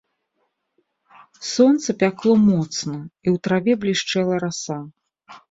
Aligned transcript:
Сонца 1.49 1.87
пякло 2.05 2.33
моцна, 2.47 2.95
і 3.25 3.27
ў 3.33 3.35
траве 3.49 3.73
блішчэла 3.85 4.35
раса. 4.47 4.77